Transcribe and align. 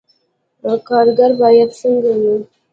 کارګر 0.87 1.31
باید 1.41 1.69
څنګه 1.81 2.11
وي؟ 2.21 2.35